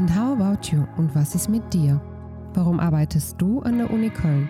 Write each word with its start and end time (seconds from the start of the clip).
And 0.00 0.08
how 0.16 0.32
about 0.32 0.72
you? 0.72 0.86
Und 0.96 1.14
was 1.14 1.34
ist 1.34 1.50
mit 1.50 1.74
dir? 1.74 2.00
Warum 2.54 2.80
arbeitest 2.80 3.34
du 3.36 3.60
an 3.60 3.76
der 3.76 3.90
Uni 3.90 4.08
Köln? 4.08 4.48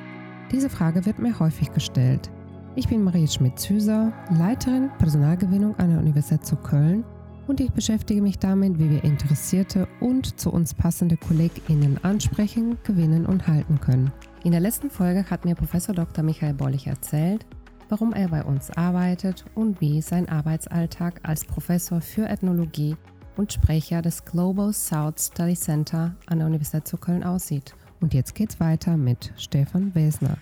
Diese 0.52 0.70
Frage 0.70 1.04
wird 1.06 1.18
mir 1.18 1.40
häufig 1.40 1.72
gestellt. 1.72 2.30
Ich 2.76 2.86
bin 2.86 3.02
Marie 3.02 3.26
Schmidt-Züser, 3.26 4.12
Leiterin 4.38 4.90
Personalgewinnung 4.98 5.76
an 5.80 5.90
der 5.90 5.98
Universität 5.98 6.46
zu 6.46 6.54
Köln 6.54 7.02
und 7.48 7.58
ich 7.58 7.72
beschäftige 7.72 8.22
mich 8.22 8.38
damit, 8.38 8.78
wie 8.78 8.90
wir 8.90 9.02
interessierte 9.02 9.88
und 9.98 10.38
zu 10.38 10.52
uns 10.52 10.72
passende 10.72 11.16
KollegInnen 11.16 11.98
ansprechen, 12.04 12.78
gewinnen 12.84 13.26
und 13.26 13.48
halten 13.48 13.80
können. 13.80 14.12
In 14.44 14.52
der 14.52 14.60
letzten 14.60 14.88
Folge 14.88 15.28
hat 15.28 15.44
mir 15.44 15.56
Professor 15.56 15.96
Dr. 15.96 16.22
Michael 16.22 16.54
Bollig 16.54 16.86
erzählt, 16.86 17.44
warum 17.88 18.12
er 18.12 18.28
bei 18.28 18.44
uns 18.44 18.70
arbeitet 18.76 19.44
und 19.56 19.80
wie 19.80 20.00
sein 20.00 20.28
Arbeitsalltag 20.28 21.18
als 21.24 21.44
Professor 21.44 22.00
für 22.00 22.28
Ethnologie 22.28 22.96
und 23.40 23.54
Sprecher 23.54 24.02
des 24.02 24.26
Global 24.26 24.70
South 24.74 25.30
Study 25.32 25.54
Center 25.54 26.14
an 26.26 26.38
der 26.38 26.46
Universität 26.46 26.86
zu 26.86 26.98
Köln 26.98 27.24
aussieht. 27.24 27.74
Und 28.02 28.12
jetzt 28.12 28.34
geht's 28.34 28.60
weiter 28.60 28.98
mit 28.98 29.32
Stefan 29.38 29.94
Wesner. 29.94 30.36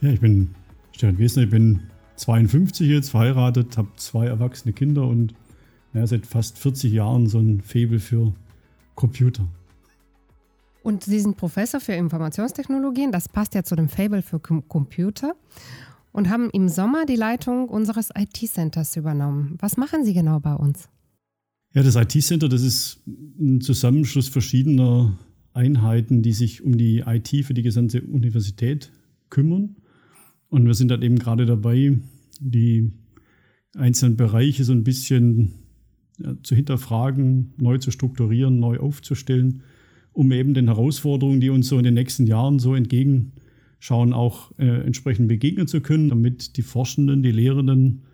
Ja, 0.00 0.10
ich 0.10 0.20
bin 0.20 0.54
Stefan 0.92 1.18
Wesner, 1.18 1.42
ich 1.42 1.50
bin 1.50 1.82
52 2.16 2.88
jetzt, 2.88 3.10
verheiratet, 3.10 3.76
habe 3.76 3.88
zwei 3.96 4.26
erwachsene 4.26 4.72
Kinder 4.72 5.06
und 5.06 5.34
ja, 5.92 6.06
seit 6.06 6.24
fast 6.24 6.58
40 6.58 6.90
Jahren 6.90 7.26
so 7.26 7.38
ein 7.38 7.60
Faible 7.60 8.00
für 8.00 8.32
Computer. 8.94 9.46
Und 10.82 11.04
Sie 11.04 11.20
sind 11.20 11.36
Professor 11.36 11.80
für 11.80 11.92
Informationstechnologien, 11.92 13.12
das 13.12 13.28
passt 13.28 13.54
ja 13.54 13.62
zu 13.62 13.76
dem 13.76 13.90
Fable 13.90 14.22
für 14.22 14.40
Computer, 14.40 15.34
und 16.12 16.30
haben 16.30 16.48
im 16.50 16.70
Sommer 16.70 17.04
die 17.04 17.16
Leitung 17.16 17.68
unseres 17.68 18.08
IT-Centers 18.16 18.96
übernommen. 18.96 19.58
Was 19.60 19.76
machen 19.76 20.02
Sie 20.02 20.14
genau 20.14 20.40
bei 20.40 20.54
uns? 20.54 20.88
Ja, 21.74 21.82
das 21.82 21.96
IT-Center, 21.96 22.48
das 22.48 22.62
ist 22.62 23.02
ein 23.06 23.60
Zusammenschluss 23.60 24.28
verschiedener 24.28 25.18
Einheiten, 25.52 26.22
die 26.22 26.32
sich 26.32 26.62
um 26.62 26.78
die 26.78 27.00
IT 27.06 27.28
für 27.44 27.52
die 27.52 27.62
gesamte 27.62 28.00
Universität 28.02 28.90
kümmern. 29.28 29.76
Und 30.48 30.66
wir 30.66 30.72
sind 30.72 30.90
dann 30.90 31.02
eben 31.02 31.18
gerade 31.18 31.44
dabei, 31.44 31.98
die 32.40 32.90
einzelnen 33.76 34.16
Bereiche 34.16 34.64
so 34.64 34.72
ein 34.72 34.82
bisschen 34.82 35.52
ja, 36.18 36.34
zu 36.42 36.54
hinterfragen, 36.54 37.52
neu 37.58 37.76
zu 37.76 37.90
strukturieren, 37.90 38.58
neu 38.58 38.78
aufzustellen, 38.78 39.62
um 40.12 40.32
eben 40.32 40.54
den 40.54 40.68
Herausforderungen, 40.68 41.40
die 41.40 41.50
uns 41.50 41.68
so 41.68 41.76
in 41.76 41.84
den 41.84 41.94
nächsten 41.94 42.26
Jahren 42.26 42.58
so 42.58 42.74
entgegenschauen, 42.74 44.14
auch 44.14 44.58
äh, 44.58 44.86
entsprechend 44.86 45.28
begegnen 45.28 45.66
zu 45.66 45.82
können, 45.82 46.08
damit 46.08 46.56
die 46.56 46.62
Forschenden, 46.62 47.22
die 47.22 47.30
Lehrenden 47.30 48.04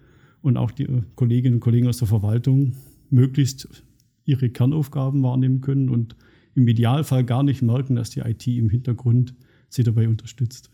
und 0.43 0.57
auch 0.57 0.73
die 0.73 0.89
Kolleginnen 1.15 1.57
und 1.57 1.61
Kollegen 1.61 1.87
aus 1.87 1.99
der 1.99 2.09
Verwaltung 2.09 2.75
möglichst 3.11 3.85
ihre 4.25 4.51
Kernaufgaben 4.51 5.23
wahrnehmen 5.23 5.61
können 5.61 5.89
und 5.89 6.17
im 6.55 6.69
Idealfall 6.69 7.25
gar 7.25 7.43
nicht 7.43 7.63
merken, 7.63 7.97
dass 7.97 8.11
die 8.11 8.21
IT 8.21 8.47
im 8.47 8.71
Hintergrund 8.71 9.35
sie 9.69 9.83
dabei 9.83 10.09
unterstützt. 10.09 10.71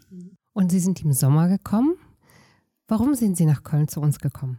Und 0.53 0.71
Sie 0.71 0.81
sind 0.81 1.03
im 1.03 1.13
Sommer 1.13 1.49
gekommen. 1.49 1.95
Warum 2.89 3.15
sind 3.15 3.37
Sie 3.37 3.47
nach 3.47 3.63
Köln 3.63 3.89
zu 3.89 4.01
uns 4.01 4.19
gekommen? 4.19 4.59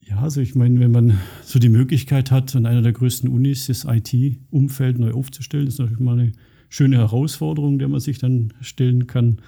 Ja, 0.00 0.20
also 0.20 0.40
ich 0.40 0.54
meine, 0.54 0.80
wenn 0.80 0.90
man 0.90 1.18
so 1.42 1.58
die 1.58 1.68
Möglichkeit 1.68 2.30
hat, 2.30 2.54
an 2.56 2.66
einer 2.66 2.82
der 2.82 2.92
größten 2.92 3.28
Unis 3.28 3.66
das 3.66 3.84
IT-Umfeld 3.84 4.98
neu 4.98 5.12
aufzustellen, 5.12 5.66
ist 5.66 5.78
natürlich 5.78 6.00
mal 6.00 6.18
eine 6.18 6.32
schöne 6.68 6.96
Herausforderung, 6.96 7.78
der 7.78 7.88
man 7.88 8.00
sich 8.00 8.18
dann 8.18 8.52
stellen 8.60 9.06
kann. 9.06 9.40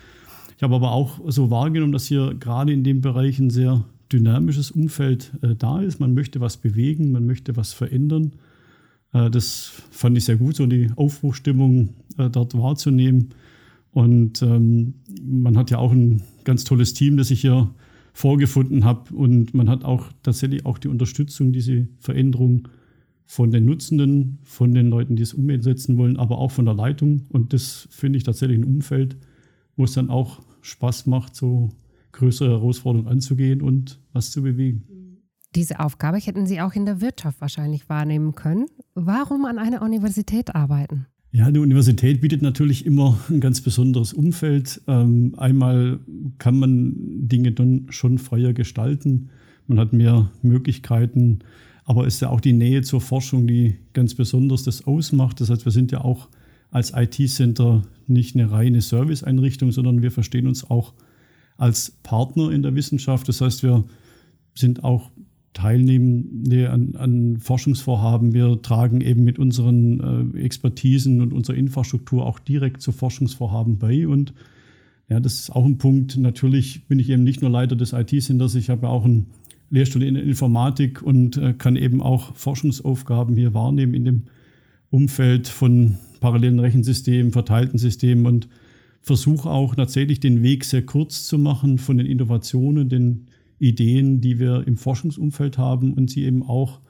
Ich 0.56 0.62
habe 0.62 0.74
aber 0.74 0.92
auch 0.92 1.20
so 1.28 1.50
wahrgenommen, 1.50 1.92
dass 1.92 2.06
hier 2.06 2.34
gerade 2.34 2.72
in 2.72 2.84
dem 2.84 3.00
Bereich 3.00 3.38
ein 3.38 3.50
sehr 3.50 3.84
dynamisches 4.12 4.70
Umfeld 4.70 5.32
äh, 5.42 5.54
da 5.54 5.80
ist. 5.80 6.00
Man 6.00 6.14
möchte 6.14 6.40
was 6.40 6.56
bewegen, 6.56 7.12
man 7.12 7.26
möchte 7.26 7.56
was 7.56 7.72
verändern. 7.72 8.32
Äh, 9.12 9.30
das 9.30 9.72
fand 9.90 10.16
ich 10.18 10.24
sehr 10.24 10.36
gut, 10.36 10.56
so 10.56 10.66
die 10.66 10.90
Aufbruchstimmung 10.96 11.90
äh, 12.18 12.30
dort 12.30 12.56
wahrzunehmen. 12.56 13.30
Und 13.92 14.42
ähm, 14.42 14.94
man 15.22 15.56
hat 15.56 15.70
ja 15.70 15.78
auch 15.78 15.92
ein 15.92 16.22
ganz 16.44 16.64
tolles 16.64 16.94
Team, 16.94 17.16
das 17.16 17.30
ich 17.30 17.40
hier 17.40 17.70
vorgefunden 18.12 18.84
habe. 18.84 19.14
Und 19.14 19.54
man 19.54 19.68
hat 19.68 19.84
auch 19.84 20.06
tatsächlich 20.22 20.66
auch 20.66 20.78
die 20.78 20.88
Unterstützung, 20.88 21.52
diese 21.52 21.88
Veränderung 21.98 22.68
von 23.26 23.50
den 23.50 23.64
Nutzenden, 23.64 24.38
von 24.42 24.74
den 24.74 24.88
Leuten, 24.88 25.16
die 25.16 25.22
es 25.22 25.34
umsetzen 25.34 25.96
wollen, 25.98 26.16
aber 26.16 26.38
auch 26.38 26.50
von 26.50 26.64
der 26.64 26.74
Leitung. 26.74 27.26
Und 27.28 27.52
das 27.52 27.88
finde 27.90 28.16
ich 28.16 28.24
tatsächlich 28.24 28.58
ein 28.58 28.64
Umfeld, 28.64 29.16
wo 29.76 29.84
es 29.84 29.92
dann 29.92 30.10
auch 30.10 30.40
Spaß 30.62 31.06
macht, 31.06 31.36
so 31.36 31.70
größere 32.12 32.50
Herausforderungen 32.50 33.10
anzugehen 33.10 33.62
und 33.62 34.00
was 34.12 34.30
zu 34.30 34.42
bewegen. 34.42 34.84
Diese 35.54 35.80
Aufgabe 35.80 36.18
hätten 36.18 36.46
Sie 36.46 36.60
auch 36.60 36.74
in 36.74 36.86
der 36.86 37.00
Wirtschaft 37.00 37.40
wahrscheinlich 37.40 37.88
wahrnehmen 37.88 38.34
können. 38.34 38.66
Warum 38.94 39.44
an 39.44 39.58
einer 39.58 39.82
Universität 39.82 40.54
arbeiten? 40.54 41.06
Ja, 41.32 41.46
eine 41.46 41.60
Universität 41.60 42.20
bietet 42.20 42.42
natürlich 42.42 42.86
immer 42.86 43.18
ein 43.28 43.40
ganz 43.40 43.60
besonderes 43.60 44.12
Umfeld. 44.12 44.80
Ähm, 44.88 45.34
einmal 45.36 46.00
kann 46.38 46.58
man 46.58 46.94
Dinge 47.28 47.52
dann 47.52 47.86
schon 47.90 48.18
freier 48.18 48.52
gestalten. 48.52 49.30
Man 49.66 49.78
hat 49.78 49.92
mehr 49.92 50.30
Möglichkeiten, 50.42 51.40
aber 51.84 52.06
es 52.06 52.14
ist 52.14 52.20
ja 52.20 52.30
auch 52.30 52.40
die 52.40 52.52
Nähe 52.52 52.82
zur 52.82 53.00
Forschung, 53.00 53.46
die 53.46 53.76
ganz 53.92 54.14
besonders 54.14 54.64
das 54.64 54.86
ausmacht. 54.86 55.40
Das 55.40 55.50
heißt, 55.50 55.64
wir 55.64 55.72
sind 55.72 55.92
ja 55.92 56.00
auch 56.00 56.28
als 56.72 56.92
IT-Center 56.94 57.82
nicht 58.08 58.34
eine 58.34 58.50
reine 58.50 58.80
Serviceeinrichtung, 58.80 59.70
sondern 59.70 60.02
wir 60.02 60.10
verstehen 60.10 60.48
uns 60.48 60.68
auch 60.68 60.94
als 61.60 61.92
Partner 62.02 62.50
in 62.50 62.62
der 62.62 62.74
Wissenschaft. 62.74 63.28
Das 63.28 63.40
heißt, 63.40 63.62
wir 63.62 63.84
sind 64.54 64.82
auch 64.82 65.10
Teilnehmende 65.52 66.70
an, 66.70 66.94
an 66.96 67.36
Forschungsvorhaben. 67.38 68.32
Wir 68.32 68.62
tragen 68.62 69.00
eben 69.00 69.24
mit 69.24 69.38
unseren 69.38 70.34
äh, 70.34 70.38
Expertisen 70.40 71.20
und 71.20 71.32
unserer 71.32 71.56
Infrastruktur 71.56 72.24
auch 72.24 72.38
direkt 72.38 72.80
zu 72.80 72.92
Forschungsvorhaben 72.92 73.78
bei. 73.78 74.06
Und 74.06 74.32
ja, 75.08 75.20
das 75.20 75.34
ist 75.34 75.50
auch 75.50 75.66
ein 75.66 75.76
Punkt. 75.76 76.16
Natürlich 76.16 76.86
bin 76.86 76.98
ich 76.98 77.10
eben 77.10 77.24
nicht 77.24 77.42
nur 77.42 77.50
Leiter 77.50 77.76
des 77.76 77.92
IT-Centers, 77.92 78.54
ich 78.54 78.70
habe 78.70 78.88
auch 78.88 79.04
einen 79.04 79.26
Lehrstuhl 79.68 80.02
in 80.02 80.16
Informatik 80.16 81.02
und 81.02 81.36
äh, 81.36 81.52
kann 81.52 81.76
eben 81.76 82.00
auch 82.00 82.34
Forschungsaufgaben 82.36 83.36
hier 83.36 83.54
wahrnehmen 83.54 83.94
in 83.94 84.04
dem 84.04 84.22
Umfeld 84.90 85.46
von 85.46 85.98
parallelen 86.20 86.58
Rechensystemen, 86.58 87.32
verteilten 87.32 87.78
Systemen 87.78 88.26
und 88.26 88.48
versuche 89.00 89.48
auch 89.48 89.74
tatsächlich 89.74 90.20
den 90.20 90.42
Weg 90.42 90.64
sehr 90.64 90.82
kurz 90.82 91.26
zu 91.26 91.38
machen 91.38 91.78
von 91.78 91.98
den 91.98 92.06
Innovationen, 92.06 92.88
den 92.88 93.26
Ideen, 93.58 94.20
die 94.20 94.38
wir 94.38 94.66
im 94.66 94.76
Forschungsumfeld 94.76 95.58
haben 95.58 95.92
und 95.94 96.10
sie 96.10 96.24
eben 96.24 96.42
auch 96.42 96.80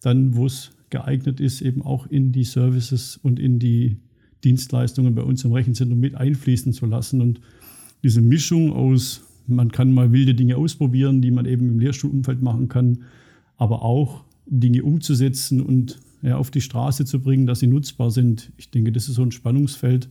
dann, 0.00 0.36
wo 0.36 0.46
es 0.46 0.72
geeignet 0.90 1.40
ist, 1.40 1.62
eben 1.62 1.82
auch 1.82 2.06
in 2.06 2.32
die 2.32 2.44
Services 2.44 3.18
und 3.22 3.38
in 3.38 3.58
die 3.58 3.96
Dienstleistungen 4.44 5.14
bei 5.14 5.22
uns 5.22 5.44
im 5.44 5.52
Rechenzentrum 5.52 5.98
mit 5.98 6.14
einfließen 6.14 6.72
zu 6.72 6.86
lassen. 6.86 7.20
Und 7.20 7.40
diese 8.02 8.20
Mischung 8.20 8.72
aus, 8.72 9.22
man 9.46 9.72
kann 9.72 9.92
mal 9.92 10.12
wilde 10.12 10.34
Dinge 10.34 10.56
ausprobieren, 10.56 11.22
die 11.22 11.30
man 11.30 11.46
eben 11.46 11.68
im 11.68 11.78
Lehrstuhlumfeld 11.80 12.42
machen 12.42 12.68
kann, 12.68 13.04
aber 13.56 13.82
auch 13.82 14.24
Dinge 14.46 14.82
umzusetzen 14.84 15.60
und 15.60 15.98
ja, 16.22 16.36
auf 16.36 16.50
die 16.50 16.60
Straße 16.60 17.04
zu 17.04 17.20
bringen, 17.20 17.46
dass 17.46 17.60
sie 17.60 17.66
nutzbar 17.66 18.10
sind. 18.10 18.52
Ich 18.56 18.70
denke, 18.70 18.92
das 18.92 19.08
ist 19.08 19.16
so 19.16 19.22
ein 19.22 19.32
Spannungsfeld, 19.32 20.08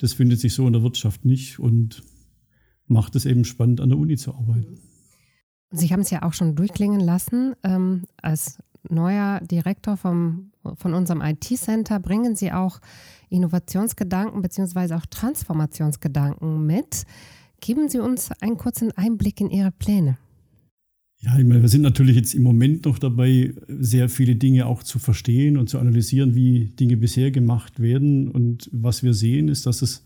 das 0.00 0.14
findet 0.14 0.40
sich 0.40 0.54
so 0.54 0.66
in 0.66 0.72
der 0.72 0.82
Wirtschaft 0.82 1.24
nicht 1.24 1.58
und 1.58 2.02
macht 2.86 3.14
es 3.16 3.26
eben 3.26 3.44
spannend, 3.44 3.80
an 3.80 3.90
der 3.90 3.98
Uni 3.98 4.16
zu 4.16 4.34
arbeiten. 4.34 4.80
Sie 5.70 5.88
haben 5.88 6.00
es 6.00 6.10
ja 6.10 6.22
auch 6.22 6.32
schon 6.32 6.56
durchklingen 6.56 7.00
lassen. 7.00 7.54
Ähm, 7.62 8.04
als 8.20 8.58
neuer 8.88 9.40
Direktor 9.40 9.96
vom, 9.96 10.52
von 10.74 10.94
unserem 10.94 11.20
IT-Center 11.20 12.00
bringen 12.00 12.34
Sie 12.34 12.50
auch 12.50 12.80
Innovationsgedanken 13.28 14.42
bzw. 14.42 14.94
auch 14.94 15.06
Transformationsgedanken 15.06 16.66
mit. 16.66 17.04
Geben 17.60 17.88
Sie 17.88 18.00
uns 18.00 18.30
einen 18.40 18.56
kurzen 18.56 18.90
Einblick 18.92 19.40
in 19.40 19.50
Ihre 19.50 19.70
Pläne. 19.70 20.16
Ja, 21.22 21.38
ich 21.38 21.44
meine, 21.44 21.60
wir 21.60 21.68
sind 21.68 21.82
natürlich 21.82 22.16
jetzt 22.16 22.34
im 22.34 22.42
Moment 22.42 22.86
noch 22.86 22.98
dabei, 22.98 23.52
sehr 23.68 24.08
viele 24.08 24.36
Dinge 24.36 24.64
auch 24.64 24.82
zu 24.82 24.98
verstehen 24.98 25.58
und 25.58 25.68
zu 25.68 25.78
analysieren, 25.78 26.34
wie 26.34 26.70
Dinge 26.80 26.96
bisher 26.96 27.30
gemacht 27.30 27.78
werden. 27.78 28.28
Und 28.28 28.70
was 28.72 29.02
wir 29.02 29.12
sehen, 29.12 29.48
ist, 29.48 29.66
dass 29.66 29.82
es 29.82 30.02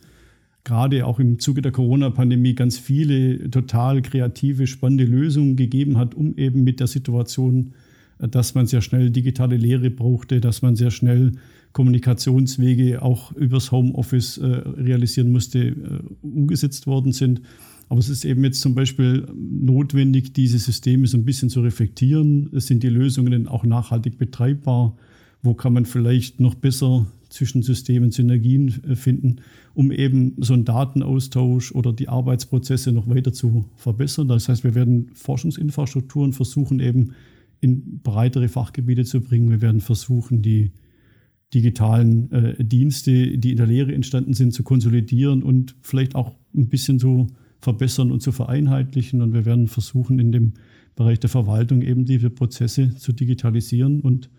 gerade 0.64 1.06
auch 1.06 1.20
im 1.20 1.38
Zuge 1.38 1.62
der 1.62 1.70
Corona-Pandemie 1.70 2.54
ganz 2.54 2.78
viele 2.78 3.48
total 3.50 4.02
kreative, 4.02 4.66
spannende 4.66 5.04
Lösungen 5.04 5.54
gegeben 5.54 5.98
hat, 5.98 6.16
um 6.16 6.36
eben 6.36 6.64
mit 6.64 6.80
der 6.80 6.88
Situation, 6.88 7.74
dass 8.18 8.54
man 8.54 8.66
sehr 8.66 8.80
schnell 8.80 9.10
digitale 9.10 9.56
Lehre 9.56 9.90
brauchte, 9.90 10.40
dass 10.40 10.62
man 10.62 10.74
sehr 10.74 10.90
schnell 10.90 11.32
Kommunikationswege 11.72 13.02
auch 13.02 13.32
übers 13.32 13.70
Homeoffice 13.70 14.38
äh, 14.38 14.46
realisieren 14.46 15.30
musste, 15.30 15.58
äh, 15.58 15.74
umgesetzt 16.22 16.86
worden 16.86 17.12
sind. 17.12 17.42
Aber 17.88 18.00
es 18.00 18.08
ist 18.08 18.24
eben 18.24 18.42
jetzt 18.44 18.60
zum 18.60 18.74
Beispiel 18.74 19.26
notwendig, 19.34 20.32
diese 20.32 20.58
Systeme 20.58 21.06
so 21.06 21.16
ein 21.16 21.24
bisschen 21.24 21.50
zu 21.50 21.60
reflektieren. 21.60 22.48
Sind 22.52 22.82
die 22.82 22.88
Lösungen 22.88 23.32
denn 23.32 23.48
auch 23.48 23.64
nachhaltig 23.64 24.18
betreibbar? 24.18 24.96
Wo 25.42 25.54
kann 25.54 25.72
man 25.72 25.84
vielleicht 25.84 26.40
noch 26.40 26.54
besser 26.54 27.06
zwischen 27.28 27.62
Systemen 27.62 28.10
Synergien 28.10 28.70
finden? 28.94 29.40
um 29.74 29.90
eben 29.90 30.34
so 30.38 30.54
einen 30.54 30.64
Datenaustausch 30.64 31.72
oder 31.72 31.92
die 31.92 32.08
Arbeitsprozesse 32.08 32.92
noch 32.92 33.08
weiter 33.08 33.32
zu 33.32 33.64
verbessern. 33.76 34.28
Das 34.28 34.48
heißt, 34.48 34.64
wir 34.64 34.74
werden 34.74 35.10
Forschungsinfrastrukturen 35.14 36.32
versuchen, 36.32 36.80
eben 36.80 37.12
in 37.60 38.00
breitere 38.02 38.48
Fachgebiete 38.48 39.04
zu 39.04 39.20
bringen. 39.20 39.50
Wir 39.50 39.60
werden 39.60 39.80
versuchen, 39.80 40.42
die 40.42 40.70
digitalen 41.52 42.30
äh, 42.32 42.64
Dienste, 42.64 43.36
die 43.36 43.50
in 43.50 43.56
der 43.56 43.66
Lehre 43.66 43.92
entstanden 43.92 44.34
sind, 44.34 44.54
zu 44.54 44.62
konsolidieren 44.62 45.42
und 45.42 45.74
vielleicht 45.82 46.14
auch 46.14 46.36
ein 46.54 46.68
bisschen 46.68 46.98
zu 46.98 47.28
verbessern 47.64 48.12
und 48.12 48.20
zu 48.20 48.30
vereinheitlichen. 48.30 49.20
Und 49.22 49.32
wir 49.32 49.44
werden 49.44 49.66
versuchen, 49.66 50.18
in 50.18 50.30
dem 50.30 50.52
Bereich 50.94 51.18
der 51.18 51.30
Verwaltung 51.30 51.82
eben 51.82 52.04
diese 52.04 52.30
Prozesse 52.30 52.94
zu 52.96 53.12
digitalisieren 53.12 54.00
und 54.00 54.30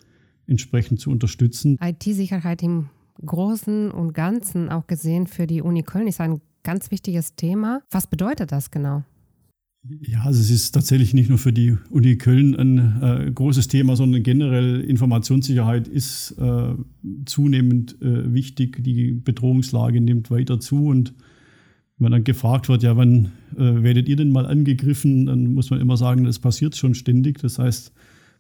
entsprechend 0.47 0.99
zu 0.99 1.11
unterstützen. 1.11 1.77
IT-Sicherheit 1.81 2.63
im 2.63 2.89
Großen 3.25 3.91
und 3.91 4.13
Ganzen 4.13 4.69
auch 4.69 4.87
gesehen 4.87 5.27
für 5.27 5.47
die 5.47 5.61
Uni 5.61 5.83
Köln 5.83 6.07
ist 6.07 6.21
ein 6.21 6.41
ganz 6.63 6.91
wichtiges 6.91 7.35
Thema. 7.35 7.81
Was 7.91 8.07
bedeutet 8.07 8.51
das 8.51 8.71
genau? 8.71 9.03
Ja, 10.01 10.23
also 10.23 10.41
es 10.41 10.49
ist 10.49 10.71
tatsächlich 10.71 11.13
nicht 11.13 11.29
nur 11.29 11.37
für 11.37 11.53
die 11.53 11.77
Uni 11.91 12.17
Köln 12.17 12.55
ein 12.55 13.01
äh, 13.01 13.31
großes 13.31 13.67
Thema, 13.67 13.95
sondern 13.95 14.23
generell 14.23 14.81
Informationssicherheit 14.81 15.87
ist 15.87 16.31
äh, 16.39 16.73
zunehmend 17.25 18.01
äh, 18.01 18.33
wichtig. 18.33 18.83
Die 18.83 19.11
Bedrohungslage 19.11 20.01
nimmt 20.01 20.31
weiter 20.31 20.59
zu 20.59 20.87
und 20.87 21.13
wenn 21.97 22.11
dann 22.11 22.23
gefragt 22.23 22.67
wird, 22.67 22.83
ja, 22.83 22.97
wann 22.97 23.31
äh, 23.57 23.83
werdet 23.83 24.09
ihr 24.09 24.15
denn 24.15 24.29
mal 24.29 24.45
angegriffen, 24.45 25.27
dann 25.27 25.53
muss 25.53 25.69
man 25.69 25.79
immer 25.79 25.97
sagen, 25.97 26.25
das 26.25 26.39
passiert 26.39 26.75
schon 26.75 26.93
ständig. 26.93 27.39
Das 27.39 27.57
heißt, 27.57 27.93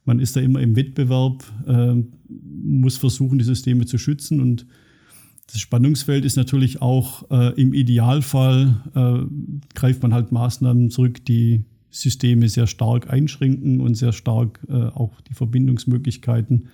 man 0.03 0.19
ist 0.19 0.35
da 0.35 0.41
immer 0.41 0.59
im 0.59 0.75
Wettbewerb, 0.75 1.43
äh, 1.67 1.95
muss 2.29 2.97
versuchen, 2.97 3.39
die 3.39 3.45
Systeme 3.45 3.85
zu 3.85 3.97
schützen 3.97 4.41
und 4.41 4.65
das 5.51 5.61
Spannungsfeld 5.61 6.25
ist 6.25 6.37
natürlich 6.37 6.81
auch 6.81 7.29
äh, 7.29 7.53
im 7.61 7.73
Idealfall, 7.73 8.81
äh, 8.95 9.75
greift 9.75 10.01
man 10.01 10.13
halt 10.13 10.31
Maßnahmen 10.31 10.89
zurück, 10.89 11.23
die 11.25 11.65
Systeme 11.91 12.49
sehr 12.49 12.67
stark 12.67 13.09
einschränken 13.09 13.79
und 13.79 13.95
sehr 13.95 14.11
stark 14.11 14.59
äh, 14.67 14.73
auch 14.73 15.21
die 15.21 15.33
Verbindungsmöglichkeiten 15.33 16.67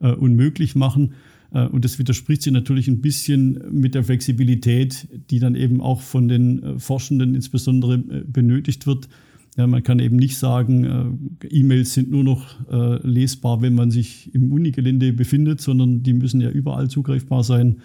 äh, 0.00 0.12
unmöglich 0.12 0.74
machen. 0.74 1.14
Äh, 1.52 1.66
und 1.66 1.84
das 1.84 1.98
widerspricht 1.98 2.42
sich 2.42 2.52
natürlich 2.52 2.88
ein 2.88 3.00
bisschen 3.00 3.60
mit 3.70 3.94
der 3.94 4.04
Flexibilität, 4.04 5.08
die 5.30 5.38
dann 5.38 5.54
eben 5.54 5.80
auch 5.80 6.00
von 6.00 6.28
den 6.28 6.62
äh, 6.62 6.78
Forschenden 6.78 7.34
insbesondere 7.34 7.98
benötigt 7.98 8.86
wird. 8.86 9.08
Ja, 9.56 9.66
man 9.66 9.82
kann 9.82 9.98
eben 9.98 10.16
nicht 10.16 10.36
sagen, 10.36 11.34
E-Mails 11.50 11.92
sind 11.92 12.12
nur 12.12 12.22
noch 12.22 12.60
lesbar, 13.02 13.60
wenn 13.60 13.74
man 13.74 13.90
sich 13.90 14.32
im 14.32 14.52
Unigelände 14.52 15.12
befindet, 15.12 15.60
sondern 15.60 16.04
die 16.04 16.12
müssen 16.12 16.40
ja 16.40 16.48
überall 16.48 16.88
zugreifbar 16.88 17.42
sein 17.42 17.78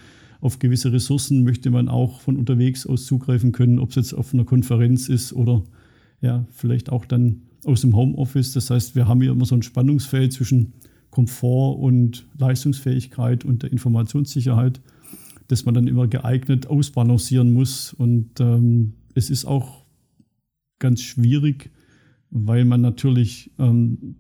auf 0.44 0.60
gewisse 0.60 0.92
Ressourcen 0.92 1.46
möchte 1.46 1.72
man 1.72 1.88
auch 1.88 2.20
von 2.20 2.36
unterwegs 2.36 2.86
aus 2.86 3.06
zugreifen 3.06 3.54
können, 3.54 3.80
ob 3.80 3.92
es 3.92 3.96
jetzt 3.96 4.14
auf 4.14 4.34
einer 4.34 4.44
Konferenz 4.44 5.08
ist 5.08 5.32
oder 5.32 5.64
ja, 6.20 6.46
vielleicht 6.52 6.92
auch 6.92 7.06
dann 7.06 7.44
aus 7.64 7.80
dem 7.80 7.96
Homeoffice. 7.96 8.52
Das 8.52 8.70
heißt, 8.70 8.94
wir 8.94 9.08
haben 9.08 9.22
hier 9.22 9.32
immer 9.32 9.46
so 9.46 9.56
ein 9.56 9.62
Spannungsfeld 9.62 10.34
zwischen 10.34 10.74
Komfort 11.14 11.78
und 11.78 12.26
Leistungsfähigkeit 12.40 13.46
und 13.46 13.62
der 13.62 13.72
Informationssicherheit, 13.72 14.82
das 15.48 15.64
man 15.64 15.76
dann 15.76 15.88
immer 15.88 16.08
geeignet 16.08 16.66
ausbalancieren 16.66 17.54
muss. 17.54 17.94
Und 17.94 18.40
ähm, 18.40 18.94
es 19.14 19.30
ist 19.30 19.46
auch 19.46 19.86
ganz 20.80 21.02
schwierig, 21.02 21.70
weil 22.32 22.66
man 22.66 22.82
natürlich 22.82 23.52
ähm, 23.60 24.16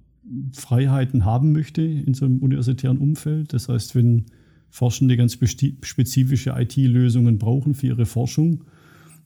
Freiheiten 0.52 1.26
haben 1.26 1.52
möchte 1.52 1.82
in 1.82 2.14
so 2.14 2.26
einem 2.26 2.38
universitären 2.44 3.00
Umfeld. 3.00 3.54
Das 3.54 3.70
heißt, 3.70 3.96
wenn 3.96 4.26
Forschende 4.70 5.18
ganz 5.18 5.34
spezifische 5.34 6.54
IT-Lösungen 6.56 7.40
brauchen 7.40 7.74
für 7.74 7.88
ihre 7.88 8.06
Forschung, 8.06 8.66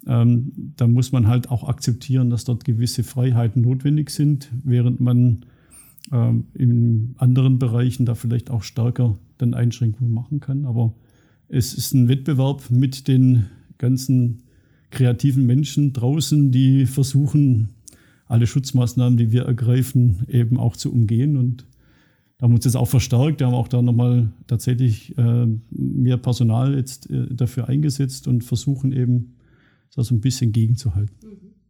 ähm, 0.08 0.54
dann 0.78 0.94
muss 0.94 1.12
man 1.12 1.28
halt 1.28 1.52
auch 1.52 1.68
akzeptieren, 1.68 2.30
dass 2.30 2.46
dort 2.46 2.64
gewisse 2.64 3.04
Freiheiten 3.04 3.62
notwendig 3.62 4.10
sind, 4.12 4.50
während 4.64 5.02
man 5.02 5.46
ähm, 6.12 6.46
in 6.54 7.16
anderen 7.18 7.60
Bereichen 7.60 8.06
da 8.06 8.16
vielleicht 8.16 8.50
auch 8.50 8.64
stärker 8.64 9.18
dann 9.38 9.54
Einschränkungen 9.54 10.14
machen 10.14 10.40
kann. 10.40 10.66
Aber 10.66 10.94
es 11.48 11.74
ist 11.74 11.94
ein 11.94 12.08
Wettbewerb 12.08 12.70
mit 12.70 13.08
den 13.08 13.46
ganzen 13.78 14.44
kreativen 14.90 15.46
Menschen 15.46 15.94
draußen, 15.94 16.52
die 16.52 16.86
versuchen, 16.86 17.70
alle 18.26 18.48
Schutzmaßnahmen, 18.48 19.18
die 19.18 19.32
wir 19.32 19.44
ergreifen, 19.44 20.26
eben 20.28 20.58
auch 20.58 20.76
zu 20.76 20.92
umgehen. 20.92 21.38
Und 21.38 21.66
da 22.38 22.44
haben 22.44 22.52
wir 22.52 22.56
uns 22.56 22.66
jetzt 22.66 22.76
auch 22.76 22.88
verstärkt. 22.88 23.40
Wir 23.40 23.48
haben 23.48 23.54
auch 23.54 23.68
da 23.68 23.82
nochmal 23.82 24.32
tatsächlich 24.48 25.18
äh, 25.18 25.48
mehr 25.70 26.18
Personal 26.18 26.76
jetzt 26.76 27.10
äh, 27.10 27.34
dafür 27.34 27.70
eingesetzt 27.70 28.28
und 28.28 28.44
versuchen 28.44 28.92
eben, 28.92 29.34
das 29.96 30.08
so 30.08 30.16
ein 30.16 30.22
bisschen 30.22 30.52
gegenzuhalten. 30.52 31.16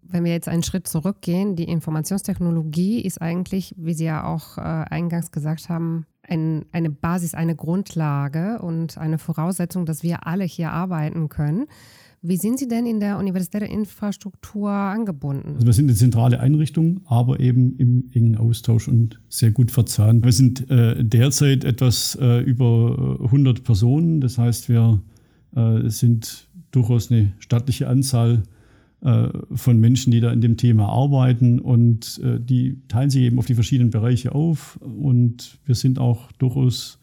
Wenn 0.10 0.24
wir 0.24 0.32
jetzt 0.32 0.48
einen 0.48 0.64
Schritt 0.64 0.88
zurückgehen, 0.88 1.56
die 1.56 1.66
Informationstechnologie 1.66 3.02
ist 3.02 3.22
eigentlich, 3.22 3.76
wie 3.78 3.94
Sie 3.94 4.06
ja 4.06 4.26
auch 4.26 4.58
äh, 4.58 4.62
eingangs 4.62 5.32
gesagt 5.32 5.70
haben, 5.70 6.06
ein, 6.24 6.66
eine 6.72 6.90
Basis, 6.90 7.34
eine 7.34 7.56
Grundlage 7.56 8.60
und 8.62 8.98
eine 8.98 9.18
Voraussetzung, 9.18 9.86
dass 9.86 10.04
wir 10.04 10.28
alle 10.28 10.44
hier 10.44 10.72
arbeiten 10.72 11.30
können. 11.30 11.68
Wie 12.22 12.38
sind 12.38 12.58
Sie 12.58 12.68
denn 12.68 12.86
in 12.86 13.00
der 13.00 13.20
universitären 13.20 13.68
Infrastruktur 13.68 14.72
angebunden? 14.72 15.54
Also 15.56 15.68
wir 15.68 15.74
sind 15.74 15.86
eine 15.86 15.96
zentrale 15.96 16.40
Einrichtung, 16.40 17.02
aber 17.06 17.40
eben 17.40 17.78
im 17.78 18.10
engen 18.12 18.38
Austausch 18.38 18.88
und 18.88 19.22
sehr 19.30 19.52
gut 19.52 19.72
verzahnt. 19.72 20.26
Wir 20.26 20.32
sind 20.32 20.70
äh, 20.70 21.04
derzeit 21.04 21.64
etwas 21.64 22.18
äh, 22.20 22.40
über 22.40 23.20
100 23.24 23.64
Personen. 23.64 24.20
Das 24.20 24.38
heißt, 24.38 24.68
wir 24.68 25.02
äh, 25.56 25.90
sind 25.90 26.48
durchaus 26.72 27.12
eine 27.12 27.34
stattliche 27.40 27.88
Anzahl 27.88 28.44
von 29.00 29.80
Menschen, 29.80 30.12
die 30.12 30.20
da 30.20 30.32
in 30.32 30.42
dem 30.42 30.58
Thema 30.58 30.90
arbeiten 30.90 31.60
und 31.60 32.20
äh, 32.24 32.40
die 32.40 32.82
teilen 32.88 33.12
sich 33.12 33.24
eben 33.24 33.38
auf 33.38 33.46
die 33.46 33.54
verschiedenen 33.54 33.92
Bereiche 33.92 34.34
auf 34.34 34.78
und 34.82 35.60
wir 35.66 35.76
sind 35.76 36.00
auch 36.00 36.32
durchaus 36.34 37.00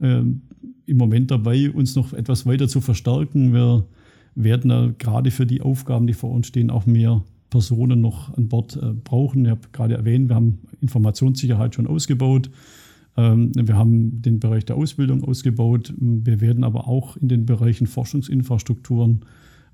ähm, 0.00 0.42
im 0.84 0.96
Moment 0.98 1.30
dabei, 1.30 1.70
uns 1.70 1.96
noch 1.96 2.12
etwas 2.12 2.44
weiter 2.44 2.68
zu 2.68 2.82
verstärken. 2.82 3.54
Wir 3.54 3.86
werden 4.34 4.68
da 4.68 4.92
gerade 4.98 5.30
für 5.30 5.46
die 5.46 5.62
Aufgaben, 5.62 6.06
die 6.06 6.12
vor 6.12 6.30
uns 6.30 6.48
stehen, 6.48 6.70
auch 6.70 6.84
mehr 6.84 7.22
Personen 7.48 8.00
noch 8.00 8.36
an 8.36 8.48
Bord 8.48 8.76
äh, 8.76 8.92
brauchen. 8.92 9.44
Ich 9.44 9.50
habe 9.50 9.60
gerade 9.72 9.94
erwähnt, 9.94 10.28
wir 10.28 10.36
haben 10.36 10.58
Informationssicherheit 10.80 11.74
schon 11.74 11.86
ausgebaut. 11.86 12.50
Ähm, 13.16 13.52
wir 13.54 13.76
haben 13.76 14.20
den 14.22 14.38
Bereich 14.40 14.64
der 14.64 14.76
Ausbildung 14.76 15.24
ausgebaut. 15.24 15.94
Wir 15.98 16.40
werden 16.40 16.64
aber 16.64 16.88
auch 16.88 17.16
in 17.16 17.28
den 17.28 17.46
Bereichen 17.46 17.86
Forschungsinfrastrukturen 17.86 19.20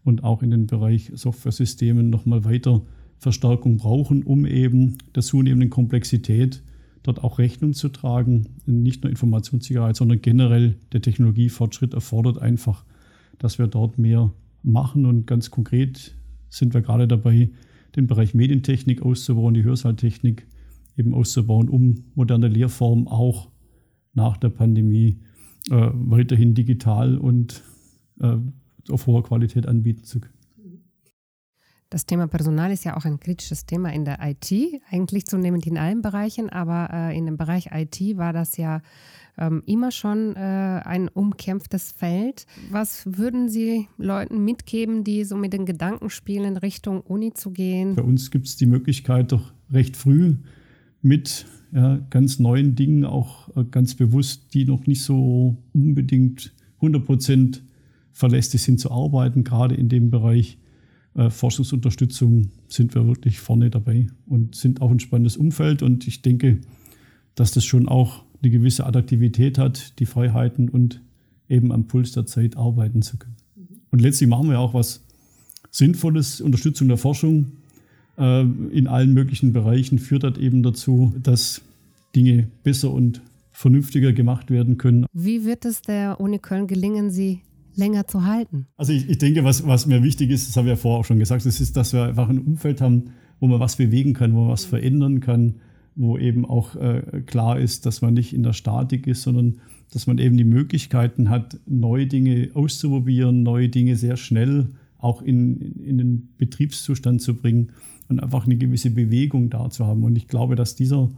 und 0.09 0.25
auch 0.25 0.43
in 0.43 0.51
den 0.51 0.67
Bereich 0.67 1.13
Software-Systemen 1.15 2.11
nochmal 2.11 2.45
weiter 2.45 2.83
Verstärkung 3.19 3.77
brauchen, 3.77 4.23
um 4.23 4.47
eben 4.47 4.99
der 5.15 5.23
zunehmenden 5.23 5.71
Komplexität 5.71 6.63
dort 7.03 7.23
auch 7.23 7.39
Rechnung 7.39 7.75
zu 7.75 7.89
tragen. 7.89 8.47
Nicht 8.67 9.03
nur 9.03 9.11
Informationssicherheit, 9.11 9.97
sondern 9.97 10.21
generell 10.23 10.77
der 10.93 11.03
Technologiefortschritt 11.03 11.95
erfordert 11.95 12.39
einfach, 12.39 12.85
dass 13.39 13.59
wir 13.59 13.67
dort 13.67 13.99
mehr 13.99 14.33
machen. 14.63 15.07
Und 15.07 15.27
ganz 15.27 15.51
konkret 15.51 16.17
sind 16.49 16.75
wir 16.75 16.81
gerade 16.81 17.07
dabei, 17.07 17.51
den 17.97 18.07
Bereich 18.07 18.35
Medientechnik 18.35 19.03
auszubauen, 19.03 19.55
die 19.55 19.65
Hörsaaltechnik 19.65 20.47
eben 20.97 21.15
auszubauen, 21.15 21.69
um 21.69 22.05
moderne 22.15 22.49
Lehrformen 22.49 23.07
auch 23.07 23.49
nach 24.15 24.37
der 24.37 24.51
Pandemie 24.51 25.21
äh, 25.71 25.91
weiterhin 25.93 26.55
digital 26.55 27.19
und 27.19 27.63
äh, 28.21 28.37
auf 28.91 29.07
hoher 29.07 29.23
Qualität 29.23 29.67
anbieten 29.67 30.05
zu 30.05 30.21
können. 30.21 30.35
Das 31.91 32.05
Thema 32.05 32.27
Personal 32.27 32.71
ist 32.71 32.85
ja 32.85 32.99
auch 32.99 33.07
ein 33.07 33.19
kritisches 33.19 33.65
Thema 33.65 33.91
in 33.95 34.05
der 34.05 34.19
IT, 34.23 34.53
eigentlich 34.91 35.25
zunehmend 35.25 35.67
in 35.67 35.79
allen 35.79 36.03
Bereichen, 36.03 36.51
aber 36.51 36.91
äh, 36.93 37.17
in 37.17 37.25
dem 37.25 37.39
Bereich 37.39 37.71
IT 37.73 38.19
war 38.19 38.35
das 38.35 38.59
ja 38.59 38.83
ähm, 39.39 39.63
immer 39.65 39.91
schon 39.91 40.37
äh, 40.37 40.39
ein 40.39 41.09
umkämpftes 41.09 41.93
Feld. 41.93 42.47
Was 42.71 43.07
würden 43.07 43.49
Sie 43.49 43.89
Leuten 43.97 44.45
mitgeben, 44.45 45.03
die 45.03 45.25
so 45.25 45.37
mit 45.37 45.55
den 45.55 45.65
Gedanken 45.65 46.11
spielen, 46.11 46.59
Richtung 46.59 47.01
Uni 47.01 47.33
zu 47.33 47.53
gehen? 47.53 47.95
Bei 47.95 48.03
uns 48.03 48.31
gibt 48.31 48.49
es 48.49 48.57
die 48.57 48.67
Möglichkeit, 48.67 49.33
doch 49.33 49.53
recht 49.73 49.97
früh 49.97 50.35
mit 51.01 51.47
ja, 51.73 51.99
ganz 52.11 52.39
neuen 52.39 52.75
Dingen, 52.75 53.07
auch 53.07 53.57
äh, 53.57 53.65
ganz 53.65 53.95
bewusst, 53.95 54.53
die 54.53 54.67
noch 54.67 54.87
nicht 54.87 55.03
so 55.03 55.57
unbedingt 55.73 56.53
100 56.77 57.05
Prozent 57.05 57.63
verlässlich 58.19 58.63
sind 58.63 58.81
zu 58.81 58.91
arbeiten, 58.91 59.45
gerade 59.45 59.77
in 59.77 59.89
dem 59.89 60.11
Bereich 60.11 60.59
äh, 61.15 61.31
Forschungsunterstützung 61.31 62.51
sind 62.67 62.93
wir 62.97 63.07
wirklich 63.07 63.39
vorne 63.39 63.71
dabei 63.71 64.09
und 64.27 64.57
sind 64.57 64.83
auch 64.83 64.91
ein 64.91 64.99
spannendes 64.99 65.37
Umfeld. 65.37 65.85
Und 65.85 66.09
ich 66.09 66.21
denke, 66.21 66.59
dass 67.37 67.53
das 67.53 67.65
schon 67.65 67.89
auch 67.89 68.25
eine 68.43 68.51
gewisse 68.51 68.87
Attraktivität 68.87 69.57
hat, 69.57 70.01
die 70.01 70.07
Freiheiten 70.07 70.69
und 70.69 71.01
eben 71.49 71.71
am 71.71 71.87
Puls 71.87 72.11
der 72.11 72.27
Zeit 72.27 72.57
arbeiten 72.57 73.03
zu 73.03 73.19
können. 73.19 73.37
Und 73.93 74.01
letztlich 74.01 74.29
machen 74.29 74.51
wir 74.51 74.59
auch 74.59 74.75
was 74.75 75.05
Sinnvolles, 75.71 76.41
Unterstützung 76.41 76.89
der 76.89 76.97
Forschung 76.97 77.53
äh, 78.17 78.41
in 78.41 78.89
allen 78.89 79.15
möglichen 79.15 79.53
Bereichen 79.53 80.01
führt 80.01 80.25
das 80.25 80.39
eben 80.39 80.65
dazu, 80.65 81.15
dass 81.23 81.63
Dinge 82.17 82.49
besser 82.65 82.91
und 82.91 83.23
vernünftiger 83.53 84.13
gemacht 84.13 84.51
werden 84.51 84.77
können. 84.77 85.07
Wie 85.13 85.45
wird 85.45 85.65
es 85.65 85.83
der 85.83 86.21
Uni 86.21 86.41
Köln 86.41 86.67
gelingen, 86.67 87.11
sie 87.11 87.43
länger 87.79 88.07
zu 88.07 88.25
halten? 88.25 88.67
Also 88.77 88.93
ich, 88.93 89.09
ich 89.09 89.19
denke, 89.19 89.45
was, 89.45 89.67
was 89.67 89.87
mir 89.87 90.03
wichtig 90.03 90.31
ist, 90.31 90.49
das 90.49 90.57
habe 90.57 90.69
ich 90.69 90.71
ja 90.71 90.77
vorher 90.77 91.01
auch 91.01 91.05
schon 91.05 91.19
gesagt, 91.19 91.47
das 91.47 91.61
ist, 91.61 91.77
dass 91.77 91.93
wir 91.93 92.05
einfach 92.05 92.29
ein 92.29 92.39
Umfeld 92.39 92.81
haben, 92.81 93.11
wo 93.41 93.47
man 93.47 93.61
was 93.61 93.77
bewegen 93.77 94.13
kann, 94.13 94.35
wo 94.35 94.41
man 94.41 94.51
was 94.51 94.65
verändern 94.65 95.21
kann, 95.21 95.57
wo 95.95 96.19
eben 96.19 96.45
auch 96.45 96.77
äh, 96.77 97.23
klar 97.27 97.59
ist, 97.59 97.87
dass 97.87 98.03
man 98.03 98.15
nicht 98.15 98.33
in 98.35 98.43
der 98.43 98.53
Statik 98.53 99.07
ist, 99.07 99.23
sondern 99.23 99.61
dass 99.91 100.07
man 100.07 100.19
eben 100.19 100.37
die 100.37 100.45
Möglichkeiten 100.45 101.31
hat, 101.31 101.59
neue 101.67 102.07
Dinge 102.07 102.51
auszuprobieren, 102.55 103.43
neue 103.43 103.69
Dinge 103.69 103.97
sehr 103.97 104.17
schnell 104.17 104.69
auch 104.99 105.23
in, 105.23 105.61
in 105.81 105.99
den 105.99 106.29
Betriebszustand 106.37 107.23
zu 107.23 107.35
bringen 107.35 107.73
und 108.09 108.21
einfach 108.21 108.45
eine 108.45 108.57
gewisse 108.57 108.91
Bewegung 108.91 109.51
da 109.51 109.71
zu 109.71 109.87
haben. 109.87 110.03
Und 110.03 110.17
ich 110.17 110.29
glaube, 110.29 110.57
dass 110.57 110.75
dieser 110.75 111.11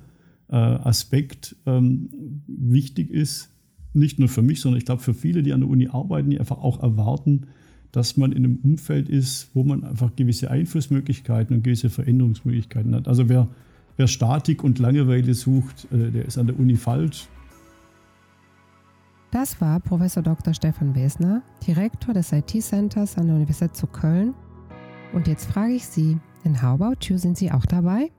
äh, 0.48 0.56
Aspekt 0.56 1.56
ähm, 1.66 2.10
wichtig 2.46 3.10
ist, 3.10 3.49
nicht 3.92 4.18
nur 4.18 4.28
für 4.28 4.42
mich, 4.42 4.60
sondern 4.60 4.78
ich 4.78 4.84
glaube 4.84 5.02
für 5.02 5.14
viele, 5.14 5.42
die 5.42 5.52
an 5.52 5.60
der 5.60 5.68
Uni 5.68 5.88
arbeiten, 5.88 6.30
die 6.30 6.38
einfach 6.38 6.58
auch 6.58 6.82
erwarten, 6.82 7.46
dass 7.92 8.16
man 8.16 8.32
in 8.32 8.44
einem 8.44 8.58
Umfeld 8.62 9.08
ist, 9.08 9.50
wo 9.54 9.64
man 9.64 9.84
einfach 9.84 10.14
gewisse 10.14 10.50
Einflussmöglichkeiten 10.50 11.56
und 11.56 11.64
gewisse 11.64 11.90
Veränderungsmöglichkeiten 11.90 12.94
hat. 12.94 13.08
Also 13.08 13.28
wer, 13.28 13.48
wer 13.96 14.06
Statik 14.06 14.62
und 14.62 14.78
Langeweile 14.78 15.34
sucht, 15.34 15.88
äh, 15.92 16.10
der 16.10 16.24
ist 16.24 16.38
an 16.38 16.46
der 16.46 16.58
Uni 16.58 16.76
falsch. 16.76 17.28
Das 19.32 19.60
war 19.60 19.78
Professor 19.80 20.22
Dr. 20.22 20.54
Stefan 20.54 20.94
Wesner, 20.94 21.42
Direktor 21.66 22.14
des 22.14 22.32
IT-Centers 22.32 23.16
an 23.16 23.26
der 23.26 23.36
Universität 23.36 23.76
zu 23.76 23.86
Köln. 23.86 24.34
Und 25.12 25.28
jetzt 25.28 25.46
frage 25.50 25.74
ich 25.74 25.86
Sie, 25.86 26.18
in 26.44 26.56
You 27.02 27.16
sind 27.16 27.36
Sie 27.36 27.50
auch 27.50 27.66
dabei? 27.66 28.10